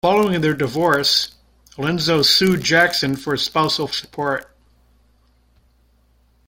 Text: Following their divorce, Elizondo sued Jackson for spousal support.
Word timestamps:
Following 0.03 0.41
their 0.41 0.55
divorce, 0.55 1.35
Elizondo 1.77 2.25
sued 2.25 2.61
Jackson 2.61 3.15
for 3.15 3.37
spousal 3.37 3.87
support. 3.87 4.51